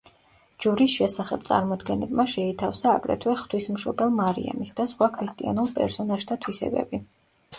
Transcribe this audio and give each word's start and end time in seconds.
ჯვრის 0.63 0.93
შესახებ 0.99 1.43
წარმოდგენებმა 1.49 2.23
შეითავსა 2.31 2.95
აგრეთვე 3.01 3.35
ღვთისმშობელ 3.41 4.15
მარიამის 4.21 4.73
და 4.79 4.87
სხვა 4.95 5.11
ქრისტიანულ 5.19 5.71
პერსონაჟთა 5.77 6.39
თვისებები. 6.47 7.01